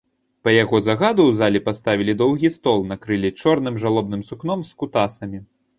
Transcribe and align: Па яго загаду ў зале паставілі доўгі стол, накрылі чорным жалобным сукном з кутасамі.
Па 0.45 0.53
яго 0.53 0.77
загаду 0.87 1.21
ў 1.27 1.33
зале 1.41 1.59
паставілі 1.67 2.17
доўгі 2.23 2.53
стол, 2.59 2.79
накрылі 2.93 3.35
чорным 3.45 3.75
жалобным 3.87 4.29
сукном 4.33 4.59
з 4.73 4.81
кутасамі. 4.83 5.39